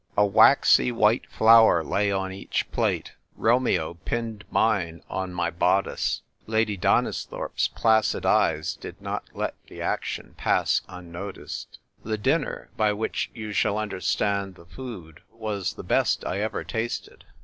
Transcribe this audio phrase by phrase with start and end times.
[0.17, 6.23] A waxy white flower lay on each plate: Romeo pinned mine on my bodice.
[6.47, 11.77] Lady Donisthorpe's placid eyes did not let the action pass unnoticed.
[12.03, 17.25] The dinner —by which you shall understand the food— was the best I ever tasted.